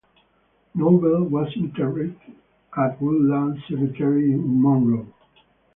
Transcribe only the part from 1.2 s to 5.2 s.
was interred at Woodland Cemetery in Monroe.